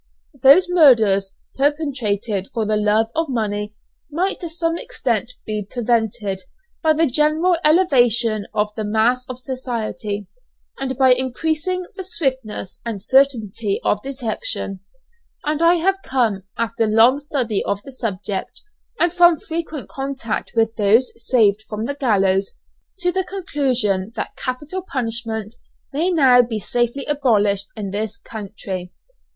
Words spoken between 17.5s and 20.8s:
of the subject, and from frequent contact with